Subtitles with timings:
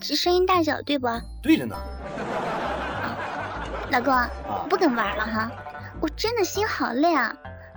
[0.00, 1.08] 这声音大小对不？
[1.42, 1.76] 对着呢。
[3.90, 4.28] 老公，啊
[4.62, 5.50] 我不跟玩了哈，
[6.00, 7.34] 我真的心好累啊，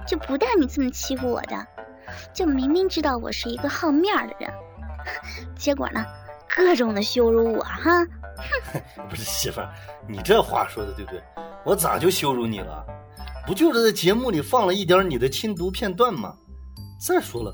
[0.07, 1.67] 就不带你这么欺负我的，
[2.33, 4.51] 就明明知道我是一个好面儿的人，
[5.55, 6.03] 结果呢，
[6.47, 8.05] 各种的羞辱我哈。
[9.09, 9.69] 不是媳妇儿，
[10.07, 11.21] 你这话说的对不对？
[11.63, 12.83] 我咋就羞辱你了？
[13.45, 16.33] 不就是在节目里放了一点你的亲读片段吗？
[16.99, 17.53] 再说了，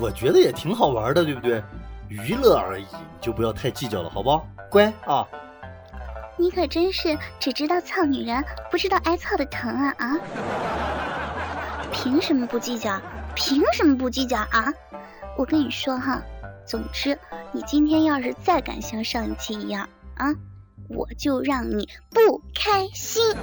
[0.00, 1.62] 我觉得也挺好玩的，对不对？
[2.08, 4.46] 娱乐而已，你就不要太计较了，好不好？
[4.70, 5.26] 乖啊！
[6.36, 10.18] 你可真是只知道操女人，不知道挨操的疼啊啊！
[11.92, 13.00] 凭什么不计较？
[13.34, 14.72] 凭什么不计较啊？
[15.36, 16.20] 我跟你说哈，
[16.66, 17.18] 总之
[17.52, 20.26] 你今天要是再敢像上一期一样啊，
[20.88, 23.34] 我就让你不开心。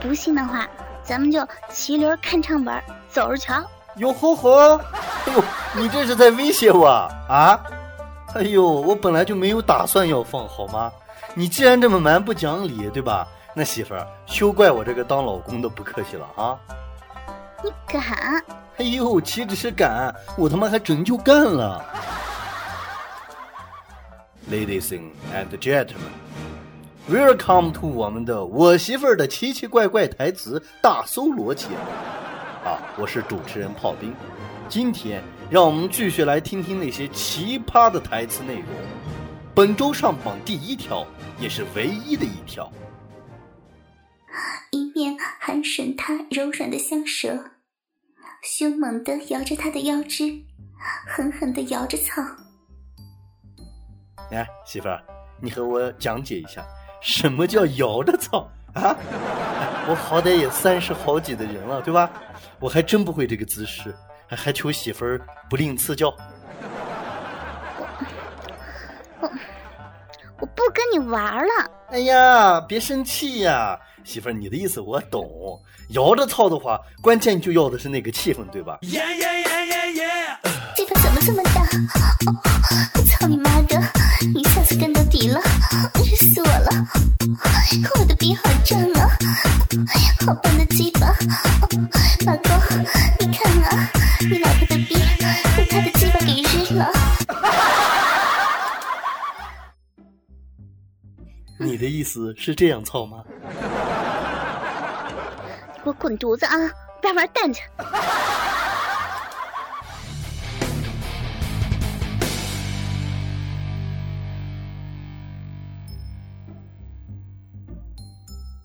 [0.00, 0.68] 不信的话，
[1.02, 3.64] 咱们就骑驴看唱本，走着瞧。
[3.96, 4.76] 哟吼吼！
[4.76, 5.42] 哎呦，
[5.76, 7.60] 你这是在威胁我啊？
[8.34, 10.90] 哎呦，我本来就没有打算要放，好吗？
[11.34, 13.26] 你既然这么蛮不讲理，对吧？
[13.54, 16.58] 那媳妇儿，休怪我这个当老公的不客气了啊！
[17.62, 18.02] 你敢？
[18.78, 21.84] 哎呦，岂止是敢，我他妈还真就干了
[24.50, 24.92] ！Ladies
[25.32, 25.94] and gentlemen,
[27.08, 31.76] welcome to 我们的我媳妇儿的奇奇怪怪台词大搜罗节目
[32.64, 32.78] 啊！
[32.98, 34.14] 我是主持人炮兵，
[34.68, 38.64] 今天让我们继续来听听那些奇葩的台词内容。
[39.54, 41.06] 本周上榜第一条，
[41.38, 42.70] 也是唯一的一条。
[44.72, 47.52] 一面含吮他柔软的香舌，
[48.42, 50.30] 凶猛地摇着他的腰肢，
[51.08, 52.22] 狠狠地摇着草。
[54.30, 55.02] 哎，媳妇儿，
[55.40, 56.62] 你和我讲解一下，
[57.00, 58.96] 什么叫摇着操啊？
[59.88, 62.08] 我好歹也三十好几的人了，对吧？
[62.60, 63.94] 我还真不会这个姿势，
[64.28, 66.14] 还还求媳妇儿不吝赐教。
[70.38, 71.70] 我不跟你玩了。
[71.88, 75.60] 哎呀，别生气呀，媳妇儿，你的意思我懂。
[75.90, 78.78] 摇着操的话，关键就要的是那个气氛，对吧？
[78.82, 80.08] 耶耶耶耶耶
[80.76, 81.62] 这个怎么这么大？
[82.30, 83.76] 哦，操你妈的！
[84.34, 85.40] 你下次跟到底了，
[85.94, 87.19] 热死我了！
[87.98, 89.08] 我的逼好胀啊！
[90.26, 91.08] 好棒的鸡巴！
[92.26, 92.52] 老公，
[93.20, 93.90] 你看啊，
[94.20, 94.94] 你老婆的逼
[95.56, 96.92] 被他的鸡巴给日了。
[101.58, 103.22] 你的意思是这样操吗？
[105.74, 106.56] 你给我滚犊子啊！
[107.00, 107.62] 不要玩蛋去！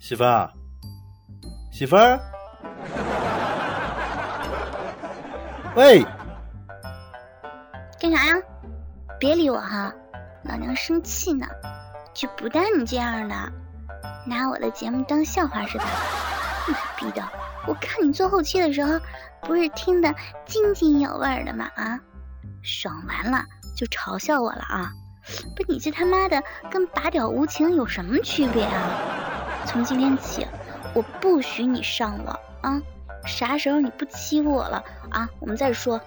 [0.07, 0.51] 媳妇儿，
[1.71, 2.19] 媳妇儿，
[5.75, 6.05] 喂，
[7.99, 8.35] 干啥呀？
[9.19, 9.91] 别理我哈，
[10.43, 11.47] 老娘生气呢，
[12.13, 13.51] 就不带你这样的，
[14.27, 15.85] 拿我的节目当笑话是吧？
[16.67, 17.27] 妈逼的！
[17.65, 18.99] 我看你做后期的时候，
[19.41, 20.13] 不是听得
[20.45, 21.67] 津津有味的吗？
[21.73, 21.99] 啊，
[22.61, 23.43] 爽完了
[23.75, 24.91] 就嘲笑我了啊！
[25.55, 29.34] 不，你这他妈的跟拔屌无情有什么区别啊？
[29.65, 30.45] 从今天起，
[30.93, 32.81] 我不许你上网啊！
[33.25, 35.27] 啥时候你不欺负我了啊？
[35.39, 35.99] 我们再说。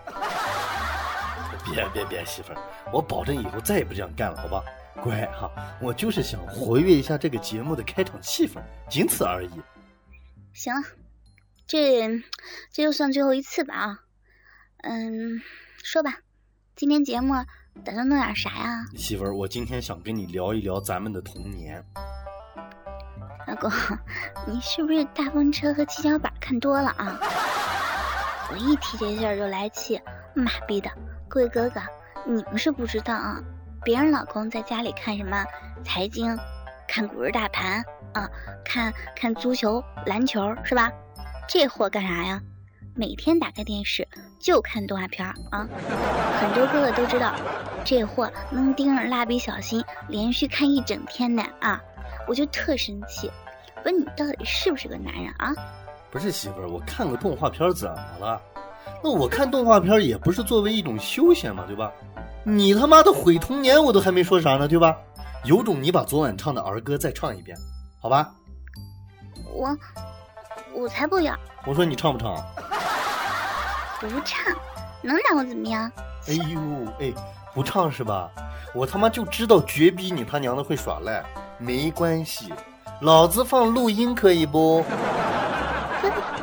[1.64, 2.58] 别别别，媳妇儿，
[2.92, 4.64] 我保证以后再也不这样干了，好吧？
[5.02, 9.50] 乖哈，我就是想活跃一下这个节目的开场气氛，仅此而已。
[10.52, 10.80] 行了，
[11.66, 12.08] 这
[12.72, 13.98] 这就算最后一次吧啊。
[14.82, 15.40] 嗯，
[15.82, 16.18] 说吧，
[16.74, 17.34] 今天节目
[17.84, 18.84] 打算弄点啥呀？
[18.96, 21.84] 媳妇儿，我今天想跟你聊一聊咱们的童年。
[23.48, 23.70] 老公，
[24.46, 27.18] 你是不是大风车和七巧板看多了啊？
[28.50, 29.98] 我一提这事儿就来气，
[30.34, 30.90] 妈逼的！
[31.28, 31.80] 各位哥哥，
[32.26, 33.40] 你们是不知道啊，
[33.82, 35.42] 别人老公在家里看什么
[35.82, 36.38] 财经，
[36.86, 38.28] 看股市大盘啊，
[38.66, 40.92] 看看足球、篮球是吧？
[41.48, 42.42] 这货干啥呀？
[42.94, 44.06] 每天打开电视
[44.38, 45.66] 就看动画片啊！
[46.38, 47.34] 很多哥哥都知道，
[47.82, 51.80] 这货能盯着蜡笔小新连续看一整天的啊！
[52.28, 53.30] 我就特生气，
[53.84, 55.54] 问你到底是不是个男人啊？
[56.10, 58.40] 不是媳妇儿，我看个动画片怎么了？
[59.02, 61.90] 那我看动画片也不是作为一种休闲嘛，对吧？
[62.44, 64.96] 你他妈的毁童年，我都还没说啥呢，对吧？
[65.44, 67.56] 有种你把昨晚唱的儿歌再唱一遍，
[68.00, 68.30] 好吧？
[69.52, 69.76] 我
[70.74, 71.34] 我才不要！
[71.66, 72.34] 我说你唱不唱？
[74.00, 74.54] 不唱，
[75.02, 75.90] 能让我怎么样？
[76.26, 76.60] 哎呦，
[77.00, 77.12] 哎，
[77.54, 78.30] 不唱是吧？
[78.74, 81.24] 我他妈就知道绝逼你他娘的会耍赖。
[81.58, 82.52] 没关系，
[83.00, 84.84] 老子放录音可以不？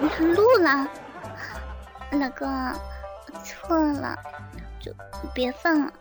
[0.02, 0.88] 你录了，
[2.12, 4.18] 老公，我错了，
[4.80, 4.94] 就
[5.34, 5.92] 别放了，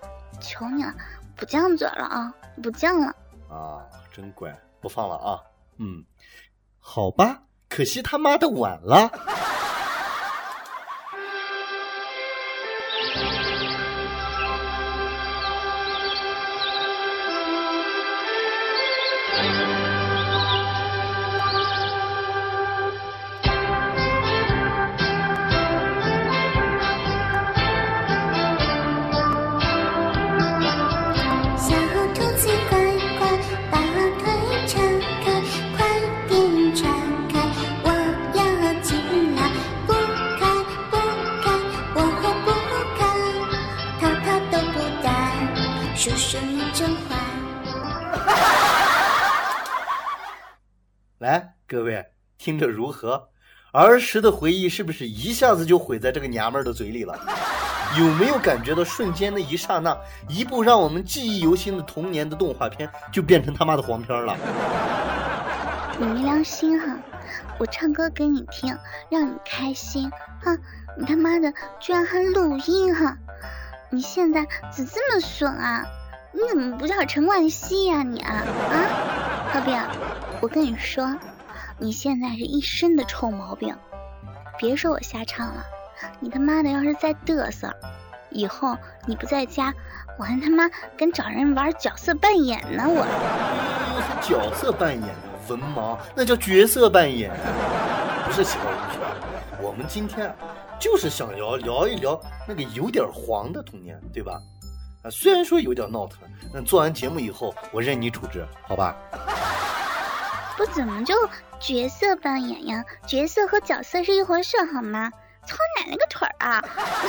[0.41, 0.93] 求你了，
[1.37, 3.15] 不犟嘴了啊，不犟了。
[3.49, 3.81] 啊，
[4.13, 5.41] 真乖，不放了啊。
[5.79, 6.05] 嗯，
[6.81, 9.11] 好吧，可惜他妈的晚了。
[51.19, 52.05] 来，各位
[52.39, 53.29] 听着如何？
[53.73, 57.19] 儿时的回忆是不是一下子就毁在这个娘们儿的嘴里了？
[57.99, 59.97] 有没有感觉到瞬间的一刹那，
[60.29, 64.37] 一部让我们记忆犹新的童年的动画片就变成他妈的黄片了？
[65.99, 66.99] 你没良心哈！
[67.59, 68.77] 我唱歌给你听，
[69.09, 70.11] 让你开心
[70.43, 70.57] 哈！
[70.99, 73.17] 你他妈的居然还录音哈！
[73.91, 75.85] 你现在怎这么损啊？
[76.33, 79.24] 你怎么不叫陈冠希呀你啊啊！
[79.55, 79.81] 浩斌，
[80.41, 81.17] 我跟你说，
[81.79, 83.73] 你现在是一身的臭毛病，
[84.59, 85.65] 别说我瞎唱了，
[86.19, 87.73] 你他妈的要是再嘚瑟，
[88.31, 89.73] 以后你不在家，
[90.19, 93.07] 我还他妈跟找人玩角色扮演呢我。
[94.21, 95.15] 角色扮演，
[95.49, 97.31] 文盲，那叫角色扮演，
[98.27, 98.99] 不是喜欢无趣。
[99.63, 100.35] 我们今天
[100.81, 104.33] 就是想聊聊一聊那个有点黄的童年，对吧？
[105.05, 106.19] 啊，虽然说有点闹腾，
[106.53, 108.97] 但做完节目以后，我任你处置，好吧？
[110.57, 111.15] 不怎么就
[111.61, 112.85] 角色扮演呀？
[113.07, 115.11] 角色和角色是一回事，好吗？
[115.47, 116.65] 操奶奶个腿儿啊！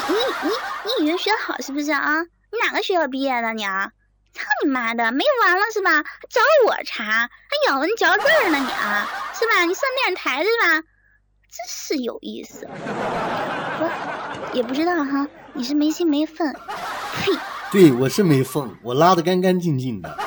[0.09, 0.56] 你你你
[1.00, 2.21] 你语文学得好是不是啊？
[2.24, 3.92] 你哪个学校毕业的你啊？
[4.33, 5.92] 操你妈的，没完了是吧？
[5.92, 7.30] 还找我茬，还
[7.69, 9.07] 咬文嚼字呢你啊？
[9.33, 9.63] 是吧？
[9.65, 10.81] 你上电视台是吧？
[11.50, 12.68] 真是有意思。
[13.80, 16.45] 我也不知道哈，你是没心没肺。
[16.45, 17.31] 嘿。
[17.71, 20.18] 对，我是没缝，我拉的干干净净的。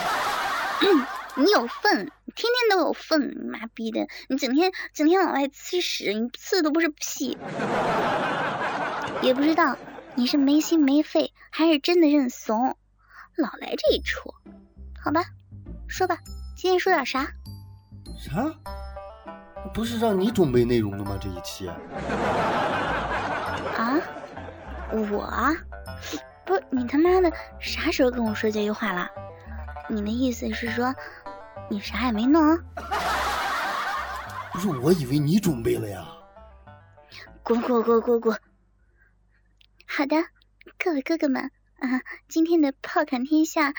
[1.34, 4.06] 你有粪，天天都有粪，你妈逼的！
[4.28, 7.36] 你整天整天往外呲屎，你呲的都不是屁。
[9.22, 9.76] 也不知道
[10.14, 12.76] 你是没心没肺，还是真的认怂，
[13.34, 14.32] 老来这一出。
[15.04, 15.24] 好吧，
[15.88, 16.16] 说吧，
[16.56, 17.28] 今天说点啥？
[18.16, 18.54] 啥？
[19.74, 21.18] 不是让你准备内容的吗？
[21.20, 21.66] 这一期？
[23.74, 23.98] 啊？
[24.92, 25.56] 我？
[26.44, 29.10] 不，你他妈的啥时候跟我说这句话了？
[29.88, 30.94] 你的意思是说
[31.70, 32.58] 你啥也没弄？
[34.52, 36.04] 不是，我以为你准备了呀。
[37.42, 38.38] 滚滚滚滚滚！
[39.86, 40.16] 好的，
[40.82, 43.72] 各位哥哥们啊，今天的炮弹天下，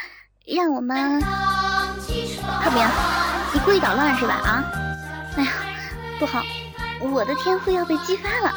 [0.46, 2.88] 让我们炮兵，
[3.54, 4.34] 你故意捣乱是吧？
[4.36, 4.64] 啊？
[5.38, 5.52] 哎呀，
[6.20, 6.44] 不好，
[7.02, 8.52] 我的天赋要被激发了。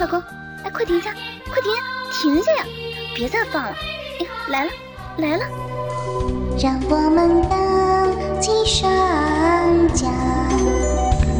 [0.00, 0.20] 老公，
[0.64, 1.72] 哎，快停下，快停，
[2.12, 2.64] 停下呀！
[3.16, 3.70] 别再放了！
[4.20, 4.70] 哎呀，来了，
[5.18, 5.44] 来了！
[6.60, 7.42] 让我们
[8.44, 8.92] 起双
[9.94, 10.12] 桨，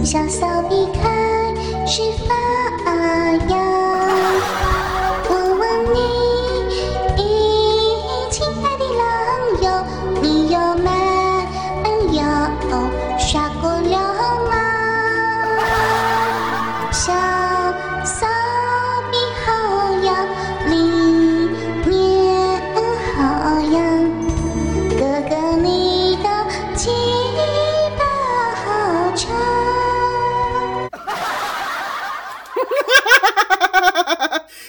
[0.03, 1.55] 潇洒避开
[1.87, 2.35] 始发
[3.55, 3.84] 芽。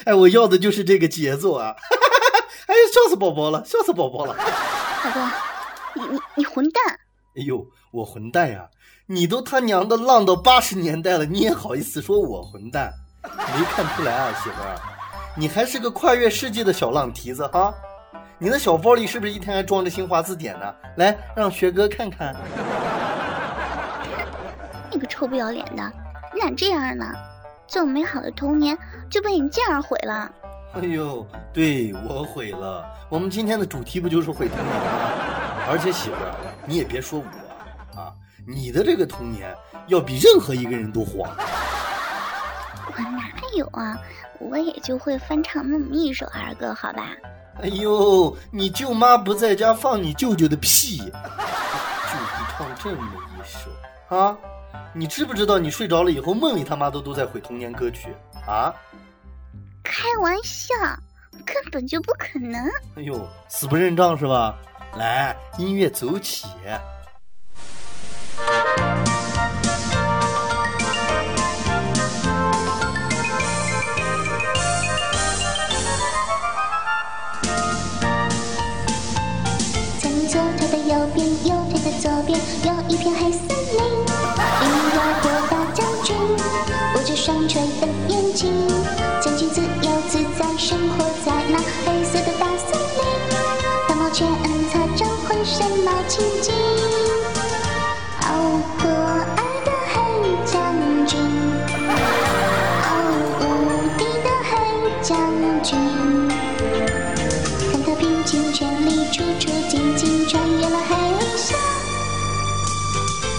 [0.06, 1.76] 哎，我要的就是这个节奏啊！
[2.68, 4.36] 哎，笑死宝宝了，笑死宝宝了！
[5.06, 5.30] 老公，
[5.96, 6.84] 你你你混蛋！
[7.36, 8.68] 哎呦，我混蛋呀！
[9.08, 12.92] 你都他娘的浪到八十年代了，你也好意思说我混蛋？
[13.24, 14.76] 没看出来啊，媳妇儿，
[15.36, 17.74] 你还是个跨越世界的小浪蹄子哈！
[18.38, 20.74] 你的小包里是不是一天还装着新华字典呢？
[20.98, 22.36] 来，让学哥看看。
[24.92, 25.92] 你个臭不要脸的，
[26.34, 27.06] 你咋这样呢？
[27.68, 28.78] 这么美好的童年
[29.10, 30.32] 就被你这样毁了！
[30.74, 32.86] 哎呦，对我毁了。
[33.10, 34.82] 我们今天的主题不就是毁童年吗？
[35.70, 37.26] 而且媳妇儿，你也别说我
[38.00, 38.14] 啊，
[38.48, 39.56] 你的这个童年
[39.88, 41.30] 要比任何一个人都黄。
[42.88, 43.98] 我哪有啊？
[44.40, 47.08] 我也就会翻唱那么一首儿歌，好吧？
[47.62, 51.14] 哎呦，你舅妈不在家放你舅舅的屁， 就会
[52.52, 54.38] 唱这么一首啊？
[54.94, 58.15] 你知不知道你睡着了以后梦里他妈都都在毁童年歌曲
[58.48, 58.74] 啊？
[59.84, 60.74] 开玩笑，
[61.46, 62.60] 根本就不可能。
[62.96, 64.58] 哎呦，死不认账是吧？
[64.98, 66.48] 来，音乐走起。
[87.46, 88.52] 捂着双垂的眼睛，
[89.22, 93.06] 将军自由自在生活在那黑色的大森林。
[93.88, 94.28] 大毛犬
[94.72, 96.52] 擦着浑身毛青筋，
[98.20, 98.34] 好
[98.80, 99.96] 可爱的黑
[100.44, 101.20] 将军，
[102.82, 102.88] 好
[103.40, 103.44] 无
[103.96, 104.52] 敌的黑
[105.04, 105.16] 将
[105.62, 105.78] 军。
[107.72, 111.56] 看他拼尽全力，出出进进，穿越了黑巷。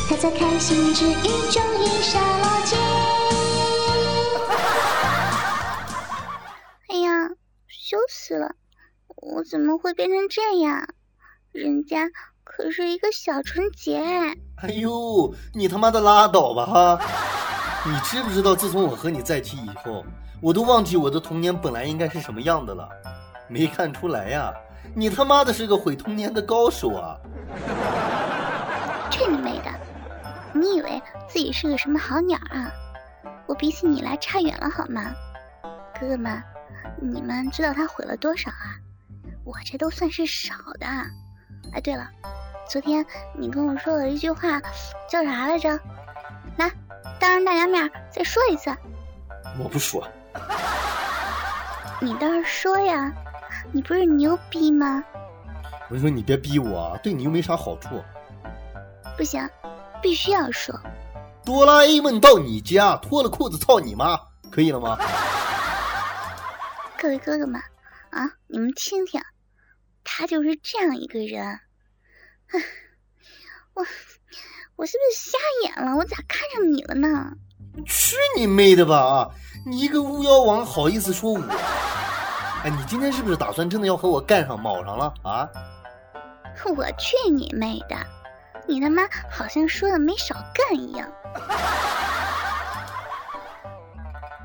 [0.09, 2.47] 他在开心之余，终于杀了。
[8.37, 8.55] 死了！
[9.17, 10.87] 我怎么会变成这样？
[11.53, 12.07] 人家
[12.45, 13.99] 可是一个小纯洁。
[14.57, 17.01] 哎呦，你他妈的拉倒吧哈！
[17.89, 20.05] 你知不知道，自从我和你在一起以后，
[20.43, 22.89] 我都忘记我的童年本来应该是什么样的了。
[23.49, 24.53] 没看出来呀？
[24.95, 27.17] 你他妈的是个毁童年的高手啊！
[29.11, 29.71] 去你妹的！
[30.53, 32.71] 你以为自己是个什么好鸟啊？
[33.47, 35.15] 我比起你来差远了好吗？
[35.99, 36.43] 哥哥们，
[37.01, 38.77] 你们知道他毁了多少啊？
[39.45, 40.87] 我这都算是少的。
[41.73, 42.09] 哎，对了，
[42.69, 43.05] 昨天
[43.35, 44.61] 你跟我说了一句话，
[45.09, 45.71] 叫啥来着？
[46.57, 46.71] 来，
[47.19, 48.75] 当着大家面再说一次。
[49.59, 50.07] 我不说。
[52.01, 53.13] 你倒是说呀！
[53.73, 55.03] 你不是牛逼吗？
[55.89, 58.03] 我跟你说，你别逼我，对你又没啥好处。
[59.17, 59.49] 不行，
[60.03, 60.79] 必须要说。
[61.45, 64.21] 哆啦 A 梦到你家，脱了裤子操你妈，
[64.51, 64.99] 可以了吗？
[66.99, 67.61] 各位哥哥们，
[68.11, 69.21] 啊，你们听听，
[70.03, 71.61] 他就是这样一个人。
[73.75, 73.85] 我
[74.77, 75.95] 我是不是瞎眼了？
[75.97, 77.33] 我咋看上你了呢？
[77.85, 78.97] 去你妹的吧！
[78.97, 79.31] 啊，
[79.67, 81.41] 你一个巫妖王，好意思说我？
[82.65, 85.47] 哎，你今天是不是打算真的要和我干上卯上了啊？
[86.65, 87.97] 我去你妹的！
[88.67, 91.07] 你他妈好像说的没少干一样。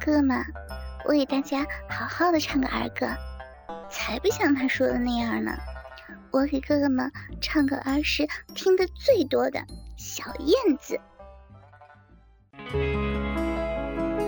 [0.03, 0.37] 哥哥们，
[1.03, 3.07] 我给大家好好的唱个儿歌，
[3.89, 5.51] 才不像他说的那样呢。
[6.31, 9.59] 我给哥哥们唱个儿时听得最多的
[9.97, 10.99] 小燕子。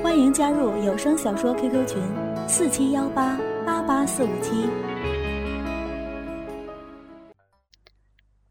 [0.01, 2.01] 欢迎加入有声小说 QQ 群：
[2.47, 4.67] 四七幺八八八四五七。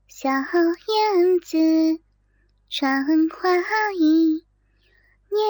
[0.07, 1.59] 小燕子
[2.71, 3.51] 穿花
[3.99, 4.47] 衣，
[5.33, 5.41] 年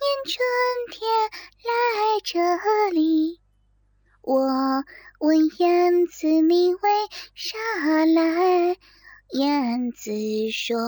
[0.00, 0.32] 年春
[0.90, 1.04] 天
[1.62, 1.70] 来
[2.24, 3.38] 这里。
[4.22, 4.40] 我
[5.18, 6.80] 问燕子你为
[7.34, 7.58] 啥
[8.06, 8.78] 来？
[9.32, 10.10] 燕子
[10.50, 10.78] 说：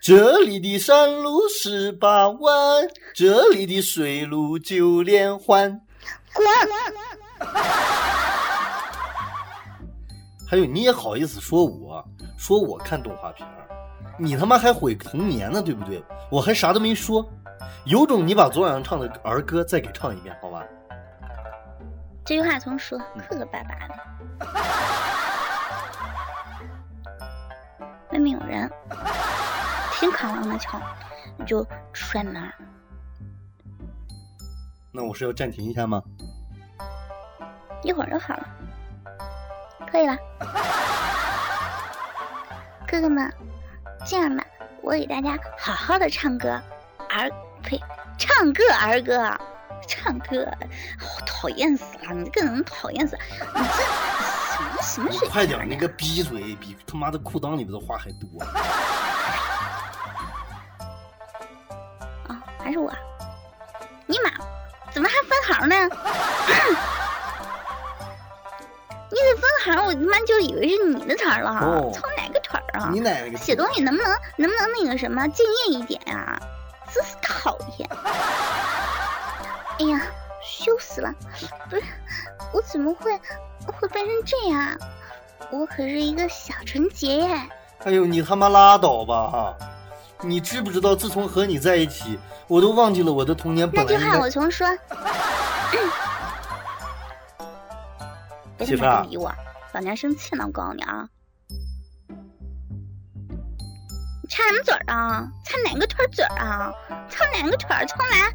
[0.00, 5.80] 这里的山路十八弯，这里的水路九连环。
[6.32, 6.46] 滚！
[10.48, 12.04] 还有你也好意思说我？
[12.38, 13.66] 说我看动画片儿？
[14.18, 16.00] 你他妈还毁童年呢，对不对？
[16.30, 17.26] 我还啥都没说。
[17.84, 20.64] 有种你把昨晚上唱的儿歌再给唱一遍，好吧？
[22.24, 23.94] 这句话从说，磕磕巴巴的。
[28.12, 28.70] 外面有人，
[29.92, 30.80] 听卡郎的敲，
[31.36, 32.50] 你就摔门。
[34.92, 36.02] 那我是要暂停一下吗？
[37.82, 38.46] 一会儿就好了，
[39.90, 40.14] 可以了。
[42.86, 43.32] 哥哥们，
[44.04, 44.44] 这样吧，
[44.82, 46.60] 我给大家好好的唱歌
[47.08, 47.32] 儿，呸，
[48.40, 49.38] 唱歌儿歌，
[49.86, 50.50] 唱歌，
[50.98, 52.14] 好讨厌死了！
[52.14, 53.14] 你这个人讨厌死，
[53.54, 55.28] 你这什么什么水平？
[55.28, 58.42] 快点，那个逼嘴，比他妈的裤裆里边的话还多。
[62.26, 62.90] 啊，还是我？
[64.06, 64.30] 尼玛，
[64.90, 65.76] 怎么还分行呢？
[69.12, 72.88] 你得分行，我他妈就以为是你的词儿了，哦操哪个腿儿啊！
[72.90, 73.36] 你奶奶个！
[73.36, 75.99] 写东西能不能能不能那个什么敬业一点
[80.90, 81.14] 死了！
[81.68, 81.82] 不是，
[82.52, 83.16] 我怎么会
[83.66, 84.76] 会变成这样？
[85.52, 87.48] 我可是一个小纯洁耶！
[87.84, 89.56] 哎呦，你他妈拉倒吧哈！
[90.22, 92.18] 你知不知道，自从和你在一起，
[92.48, 94.66] 我都忘记了我的童年那句话本来应该我重说。
[98.66, 99.32] 媳妇儿不理我，
[99.72, 100.44] 老娘生气呢！
[100.46, 101.08] 我告诉你啊，
[104.22, 105.26] 你插什么嘴儿啊？
[105.46, 106.70] 插哪个腿嘴儿啊？
[107.08, 107.86] 插哪个腿儿？
[107.86, 108.34] 重来！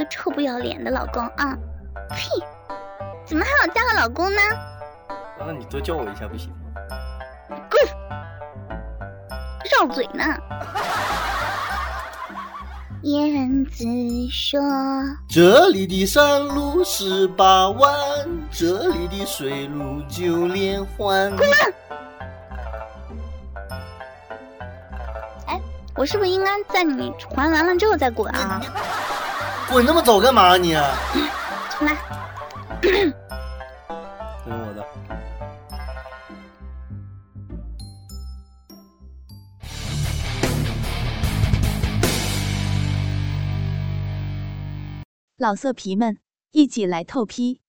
[0.00, 1.54] 个臭不要脸的老公啊！
[2.08, 2.30] 呸！
[3.26, 4.40] 怎么还有加个老公呢？
[5.38, 6.56] 那你多叫我一下不行吗？
[7.70, 7.78] 滚
[9.70, 10.24] 绕嘴呢。
[13.02, 13.84] 燕子
[14.30, 14.58] 说。
[15.28, 17.92] 这里的山路十八弯，
[18.50, 21.30] 这里的水路九连环。
[21.36, 21.46] 滚！
[25.46, 25.60] 哎
[25.94, 28.62] 我是不是应该在你还完了之后再滚啊？
[29.72, 30.72] 滚那么早干嘛你？
[30.72, 31.94] 重来。
[32.82, 33.14] 听
[34.52, 34.84] 我的。
[45.36, 46.18] 老色皮们，
[46.50, 47.60] 一起来透批！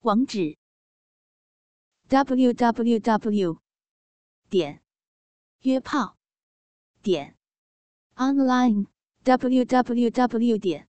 [0.00, 0.58] 网址
[2.08, 3.60] ：w w w
[4.48, 4.82] 点
[5.60, 6.16] 约炮
[7.00, 7.36] 点
[8.16, 8.86] online
[9.22, 10.89] w w w 点